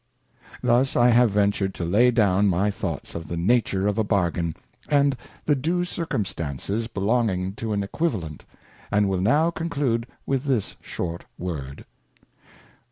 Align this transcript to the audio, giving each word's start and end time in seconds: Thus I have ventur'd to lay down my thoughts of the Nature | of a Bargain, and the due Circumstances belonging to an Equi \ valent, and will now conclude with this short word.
Thus 0.63 0.95
I 0.95 1.09
have 1.09 1.29
ventur'd 1.29 1.75
to 1.75 1.85
lay 1.85 2.09
down 2.09 2.47
my 2.47 2.71
thoughts 2.71 3.13
of 3.13 3.27
the 3.27 3.37
Nature 3.37 3.85
| 3.87 3.87
of 3.87 3.99
a 3.99 4.03
Bargain, 4.03 4.55
and 4.89 5.15
the 5.45 5.55
due 5.55 5.85
Circumstances 5.85 6.87
belonging 6.87 7.53
to 7.57 7.71
an 7.71 7.83
Equi 7.83 8.09
\ 8.09 8.09
valent, 8.09 8.41
and 8.89 9.07
will 9.07 9.21
now 9.21 9.51
conclude 9.51 10.07
with 10.25 10.45
this 10.45 10.75
short 10.81 11.25
word. 11.37 11.85